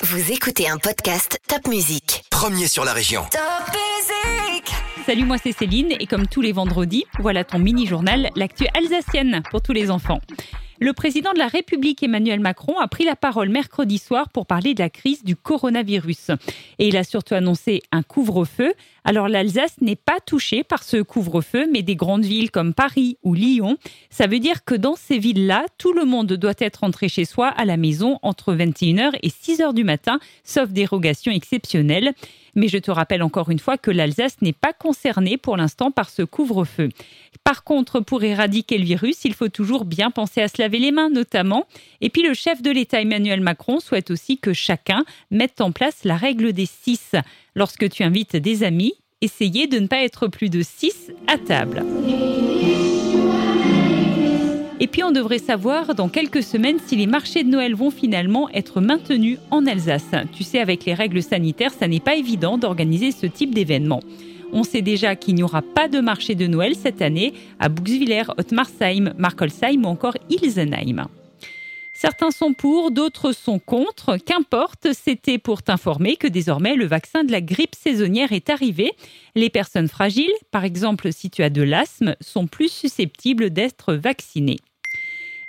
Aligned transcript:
Vous 0.00 0.30
écoutez 0.30 0.68
un 0.68 0.76
podcast 0.78 1.40
Top 1.48 1.66
Music. 1.66 2.22
Premier 2.30 2.68
sur 2.68 2.84
la 2.84 2.92
région. 2.92 3.22
Top 3.32 3.74
Music 3.74 4.72
Salut, 5.04 5.24
moi 5.24 5.38
c'est 5.42 5.50
Céline 5.50 5.92
et 5.98 6.06
comme 6.06 6.28
tous 6.28 6.40
les 6.40 6.52
vendredis, 6.52 7.04
voilà 7.18 7.42
ton 7.42 7.58
mini-journal, 7.58 8.30
l'actu 8.36 8.66
alsacienne 8.74 9.42
pour 9.50 9.60
tous 9.60 9.72
les 9.72 9.90
enfants. 9.90 10.20
Le 10.80 10.92
président 10.92 11.32
de 11.32 11.38
la 11.38 11.48
République 11.48 12.04
Emmanuel 12.04 12.38
Macron 12.38 12.78
a 12.78 12.86
pris 12.86 13.02
la 13.02 13.16
parole 13.16 13.48
mercredi 13.48 13.98
soir 13.98 14.28
pour 14.28 14.46
parler 14.46 14.74
de 14.74 14.80
la 14.80 14.88
crise 14.88 15.24
du 15.24 15.34
coronavirus. 15.34 16.30
Et 16.78 16.86
il 16.86 16.96
a 16.96 17.02
surtout 17.02 17.34
annoncé 17.34 17.82
un 17.90 18.04
couvre-feu. 18.04 18.74
Alors 19.08 19.26
l'Alsace 19.26 19.80
n'est 19.80 19.96
pas 19.96 20.20
touchée 20.20 20.62
par 20.62 20.82
ce 20.82 20.98
couvre-feu, 20.98 21.66
mais 21.72 21.80
des 21.80 21.96
grandes 21.96 22.26
villes 22.26 22.50
comme 22.50 22.74
Paris 22.74 23.16
ou 23.22 23.32
Lyon. 23.32 23.78
Ça 24.10 24.26
veut 24.26 24.38
dire 24.38 24.66
que 24.66 24.74
dans 24.74 24.96
ces 24.96 25.18
villes-là, 25.18 25.64
tout 25.78 25.94
le 25.94 26.04
monde 26.04 26.30
doit 26.34 26.52
être 26.58 26.80
rentré 26.80 27.08
chez 27.08 27.24
soi 27.24 27.48
à 27.48 27.64
la 27.64 27.78
maison 27.78 28.18
entre 28.20 28.52
21h 28.52 29.12
et 29.22 29.30
6h 29.30 29.72
du 29.72 29.82
matin, 29.82 30.20
sauf 30.44 30.68
dérogation 30.68 31.32
exceptionnelle. 31.32 32.12
Mais 32.54 32.68
je 32.68 32.76
te 32.76 32.90
rappelle 32.90 33.22
encore 33.22 33.48
une 33.48 33.60
fois 33.60 33.78
que 33.78 33.90
l'Alsace 33.90 34.42
n'est 34.42 34.52
pas 34.52 34.74
concernée 34.74 35.38
pour 35.38 35.56
l'instant 35.56 35.90
par 35.90 36.10
ce 36.10 36.20
couvre-feu. 36.20 36.90
Par 37.44 37.64
contre, 37.64 38.00
pour 38.00 38.22
éradiquer 38.24 38.76
le 38.76 38.84
virus, 38.84 39.24
il 39.24 39.32
faut 39.32 39.48
toujours 39.48 39.86
bien 39.86 40.10
penser 40.10 40.42
à 40.42 40.48
se 40.48 40.60
laver 40.60 40.78
les 40.78 40.92
mains 40.92 41.08
notamment. 41.08 41.66
Et 42.02 42.10
puis 42.10 42.22
le 42.22 42.34
chef 42.34 42.60
de 42.60 42.70
l'État 42.70 43.00
Emmanuel 43.00 43.40
Macron 43.40 43.80
souhaite 43.80 44.10
aussi 44.10 44.36
que 44.36 44.52
chacun 44.52 45.04
mette 45.30 45.62
en 45.62 45.72
place 45.72 46.04
la 46.04 46.16
règle 46.16 46.52
des 46.52 46.66
six. 46.66 47.12
Lorsque 47.54 47.88
tu 47.88 48.02
invites 48.02 48.36
des 48.36 48.64
amis, 48.64 48.94
essayez 49.20 49.66
de 49.66 49.80
ne 49.80 49.88
pas 49.88 50.02
être 50.04 50.28
plus 50.28 50.48
de 50.48 50.62
six 50.62 51.10
à 51.26 51.38
table. 51.38 51.84
Et 54.80 54.86
puis 54.86 55.02
on 55.02 55.10
devrait 55.10 55.38
savoir 55.38 55.96
dans 55.96 56.08
quelques 56.08 56.42
semaines 56.44 56.78
si 56.86 56.94
les 56.94 57.08
marchés 57.08 57.42
de 57.42 57.48
Noël 57.48 57.74
vont 57.74 57.90
finalement 57.90 58.48
être 58.50 58.80
maintenus 58.80 59.38
en 59.50 59.66
Alsace. 59.66 60.04
Tu 60.32 60.44
sais, 60.44 60.60
avec 60.60 60.84
les 60.84 60.94
règles 60.94 61.22
sanitaires, 61.22 61.72
ça 61.72 61.88
n'est 61.88 61.98
pas 61.98 62.14
évident 62.14 62.58
d'organiser 62.58 63.10
ce 63.10 63.26
type 63.26 63.52
d'événement. 63.52 64.00
On 64.52 64.62
sait 64.62 64.82
déjà 64.82 65.16
qu'il 65.16 65.34
n'y 65.34 65.42
aura 65.42 65.62
pas 65.62 65.88
de 65.88 65.98
marché 65.98 66.36
de 66.36 66.46
Noël 66.46 66.76
cette 66.76 67.02
année 67.02 67.34
à 67.58 67.68
Buxwiller, 67.68 68.22
Ottmarsheim, 68.38 69.14
Markolsheim 69.18 69.84
ou 69.84 69.88
encore 69.88 70.16
Ilsenheim. 70.30 71.08
Certains 72.00 72.30
sont 72.30 72.52
pour, 72.52 72.92
d'autres 72.92 73.32
sont 73.32 73.58
contre. 73.58 74.18
Qu'importe, 74.18 74.92
c'était 74.92 75.38
pour 75.38 75.64
t'informer 75.64 76.14
que 76.14 76.28
désormais 76.28 76.76
le 76.76 76.86
vaccin 76.86 77.24
de 77.24 77.32
la 77.32 77.40
grippe 77.40 77.74
saisonnière 77.74 78.30
est 78.30 78.50
arrivé. 78.50 78.92
Les 79.34 79.50
personnes 79.50 79.88
fragiles, 79.88 80.30
par 80.52 80.62
exemple 80.62 81.12
si 81.12 81.28
tu 81.28 81.42
as 81.42 81.50
de 81.50 81.62
l'asthme, 81.62 82.14
sont 82.20 82.46
plus 82.46 82.70
susceptibles 82.70 83.50
d'être 83.50 83.94
vaccinées. 83.94 84.60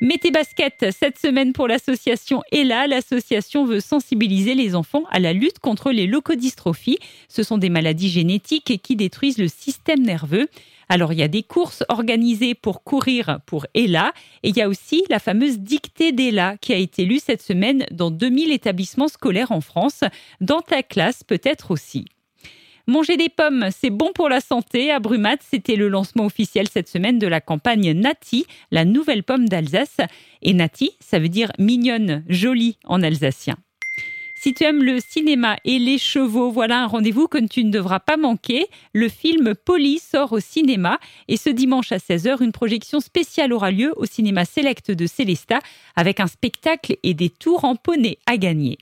Mets 0.00 0.18
tes 0.18 0.30
baskets 0.30 0.92
cette 0.92 1.18
semaine 1.18 1.52
pour 1.52 1.66
l'association 1.66 2.44
ELA. 2.52 2.86
L'association 2.86 3.64
veut 3.64 3.80
sensibiliser 3.80 4.54
les 4.54 4.76
enfants 4.76 5.02
à 5.10 5.18
la 5.18 5.32
lutte 5.32 5.58
contre 5.58 5.90
les 5.90 6.06
leucodystrophies. 6.06 6.98
Ce 7.28 7.42
sont 7.42 7.58
des 7.58 7.68
maladies 7.68 8.08
génétiques 8.08 8.80
qui 8.80 8.94
détruisent 8.94 9.38
le 9.38 9.48
système 9.48 10.02
nerveux. 10.02 10.46
Alors 10.88 11.12
il 11.12 11.18
y 11.18 11.22
a 11.24 11.28
des 11.28 11.42
courses 11.42 11.82
organisées 11.88 12.54
pour 12.54 12.84
courir 12.84 13.40
pour 13.44 13.66
ELA 13.74 14.12
et 14.44 14.50
il 14.50 14.56
y 14.56 14.62
a 14.62 14.68
aussi 14.68 15.02
la 15.10 15.18
fameuse 15.18 15.58
dictée 15.58 16.12
d'ELA 16.12 16.58
qui 16.58 16.72
a 16.72 16.76
été 16.76 17.04
lue 17.04 17.18
cette 17.18 17.42
semaine 17.42 17.84
dans 17.90 18.12
2000 18.12 18.52
établissements 18.52 19.08
scolaires 19.08 19.50
en 19.50 19.60
France. 19.60 20.04
Dans 20.40 20.60
ta 20.60 20.84
classe 20.84 21.24
peut-être 21.24 21.72
aussi. 21.72 22.04
Manger 22.88 23.18
des 23.18 23.28
pommes, 23.28 23.66
c'est 23.70 23.90
bon 23.90 24.12
pour 24.14 24.30
la 24.30 24.40
santé. 24.40 24.90
À 24.90 24.98
Brumat, 24.98 25.36
c'était 25.46 25.76
le 25.76 25.88
lancement 25.88 26.24
officiel 26.24 26.68
cette 26.72 26.88
semaine 26.88 27.18
de 27.18 27.26
la 27.26 27.42
campagne 27.42 27.92
Nati, 27.92 28.46
la 28.70 28.86
nouvelle 28.86 29.24
pomme 29.24 29.46
d'Alsace. 29.46 29.98
Et 30.40 30.54
Nati, 30.54 30.92
ça 30.98 31.18
veut 31.18 31.28
dire 31.28 31.52
mignonne, 31.58 32.24
jolie 32.30 32.78
en 32.86 33.02
alsacien. 33.02 33.56
Si 34.40 34.54
tu 34.54 34.64
aimes 34.64 34.82
le 34.82 35.00
cinéma 35.00 35.58
et 35.66 35.78
les 35.78 35.98
chevaux, 35.98 36.50
voilà 36.50 36.82
un 36.82 36.86
rendez-vous 36.86 37.28
que 37.28 37.36
tu 37.46 37.62
ne 37.62 37.70
devras 37.70 38.00
pas 38.00 38.16
manquer. 38.16 38.64
Le 38.94 39.10
film 39.10 39.54
Polly 39.54 39.98
sort 39.98 40.32
au 40.32 40.40
cinéma 40.40 40.98
et 41.28 41.36
ce 41.36 41.50
dimanche 41.50 41.92
à 41.92 41.98
16h, 41.98 42.42
une 42.42 42.52
projection 42.52 43.00
spéciale 43.00 43.52
aura 43.52 43.70
lieu 43.70 43.92
au 43.96 44.06
cinéma 44.06 44.46
Select 44.46 44.92
de 44.92 45.06
Célesta 45.06 45.58
avec 45.94 46.20
un 46.20 46.26
spectacle 46.26 46.96
et 47.02 47.12
des 47.12 47.28
tours 47.28 47.66
en 47.66 47.76
poney 47.76 48.16
à 48.24 48.38
gagner. 48.38 48.78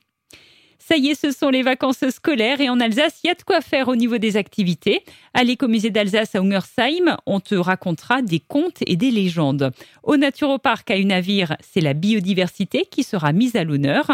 Ça 0.89 0.97
y 0.97 1.09
est, 1.09 1.21
ce 1.21 1.33
sont 1.33 1.49
les 1.49 1.65
vacances 1.65 2.09
scolaires 2.11 2.61
et 2.61 2.69
en 2.69 2.79
Alsace, 2.79 3.19
il 3.25 3.27
y 3.27 3.31
a 3.31 3.35
de 3.35 3.43
quoi 3.43 3.61
faire 3.61 3.89
au 3.89 3.97
niveau 3.97 4.19
des 4.19 4.37
activités. 4.37 5.03
À 5.35 5.43
l'écomusée 5.43 5.91
d'Alsace 5.91 6.37
à 6.37 6.39
Ungersheim, 6.39 7.17
on 7.27 7.41
te 7.41 7.57
racontera 7.57 8.23
des 8.23 8.39
contes 8.39 8.85
et 8.87 8.95
des 8.95 9.11
légendes. 9.11 9.73
Au 10.05 10.17
Naturopark 10.17 10.89
à 10.93 10.97
Unavir, 10.97 11.57
c'est 11.61 11.81
la 11.81 11.93
biodiversité 11.93 12.87
qui 12.89 13.03
sera 13.03 13.33
mise 13.33 13.57
à 13.57 13.65
l'honneur. 13.65 14.13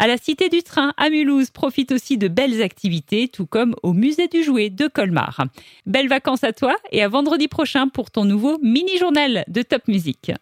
À 0.00 0.08
la 0.08 0.16
Cité 0.16 0.48
du 0.48 0.64
Train 0.64 0.92
à 0.96 1.08
Mulhouse, 1.08 1.50
profite 1.50 1.92
aussi 1.92 2.18
de 2.18 2.26
belles 2.26 2.62
activités, 2.62 3.28
tout 3.28 3.46
comme 3.46 3.76
au 3.84 3.92
Musée 3.92 4.26
du 4.26 4.42
Jouet 4.42 4.70
de 4.70 4.88
Colmar. 4.88 5.44
Belles 5.86 6.08
vacances 6.08 6.42
à 6.42 6.52
toi 6.52 6.74
et 6.90 7.00
à 7.00 7.08
vendredi 7.08 7.46
prochain 7.46 7.86
pour 7.86 8.10
ton 8.10 8.24
nouveau 8.24 8.58
mini-journal 8.60 9.44
de 9.46 9.62
Top 9.62 9.86
Music. 9.86 10.32